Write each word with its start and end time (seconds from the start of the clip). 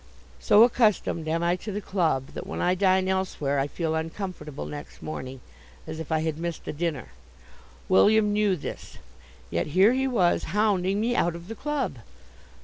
So 0.39 0.63
accustomed 0.63 1.27
am 1.27 1.43
I 1.43 1.55
to 1.57 1.71
the 1.71 1.79
club, 1.79 2.29
that 2.33 2.47
when 2.47 2.59
I 2.59 2.73
dine 2.73 3.07
elsewhere 3.07 3.59
I 3.59 3.67
feel 3.67 3.93
uncomfortable 3.93 4.65
next 4.65 5.03
morning, 5.03 5.41
as 5.85 5.99
if 5.99 6.11
I 6.11 6.21
had 6.21 6.39
missed 6.39 6.67
a 6.67 6.73
dinner. 6.73 7.09
William 7.87 8.33
knew 8.33 8.55
this; 8.55 8.97
yet 9.51 9.67
here 9.67 9.93
he 9.93 10.07
was, 10.07 10.45
hounding 10.57 10.99
me 10.99 11.15
out 11.15 11.35
of 11.35 11.49
the 11.49 11.53
club! 11.55 11.97